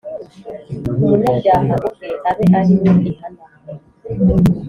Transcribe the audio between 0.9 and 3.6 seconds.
Umunyabyaha ubwe abe ari we ihana.